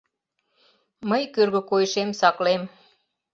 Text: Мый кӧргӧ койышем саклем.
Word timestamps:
Мый 1.09 1.23
кӧргӧ 1.33 1.61
койышем 1.69 2.09
саклем. 2.19 2.61